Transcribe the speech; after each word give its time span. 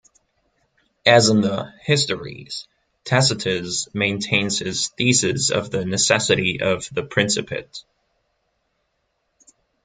As 1.05 1.29
in 1.29 1.41
the 1.41 1.71
"Histories", 1.83 2.67
Tacitus 3.03 3.87
maintains 3.93 4.57
his 4.57 4.87
thesis 4.87 5.51
of 5.51 5.69
the 5.69 5.85
necessity 5.85 6.59
of 6.59 6.89
the 6.91 7.03
principate. 7.03 7.83